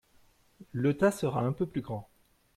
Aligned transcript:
Le 0.71 0.97
tas 0.97 1.11
sera 1.11 1.41
un 1.43 1.51
peu 1.53 1.67
plus 1.67 1.81
grand. 1.81 2.09